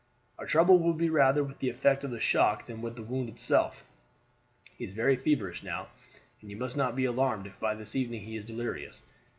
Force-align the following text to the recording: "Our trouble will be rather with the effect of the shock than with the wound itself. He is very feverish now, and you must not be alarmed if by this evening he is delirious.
"Our 0.39 0.47
trouble 0.47 0.79
will 0.79 0.95
be 0.95 1.11
rather 1.11 1.43
with 1.43 1.59
the 1.59 1.69
effect 1.69 2.03
of 2.03 2.09
the 2.09 2.19
shock 2.19 2.65
than 2.65 2.81
with 2.81 2.95
the 2.95 3.03
wound 3.03 3.29
itself. 3.29 3.85
He 4.75 4.83
is 4.85 4.93
very 4.93 5.15
feverish 5.15 5.61
now, 5.61 5.89
and 6.41 6.49
you 6.49 6.57
must 6.57 6.75
not 6.75 6.95
be 6.95 7.05
alarmed 7.05 7.45
if 7.45 7.59
by 7.59 7.75
this 7.75 7.95
evening 7.95 8.21
he 8.21 8.35
is 8.35 8.43
delirious. 8.43 9.03